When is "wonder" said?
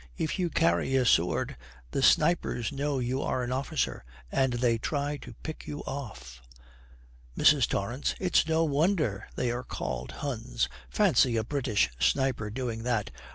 8.63-9.27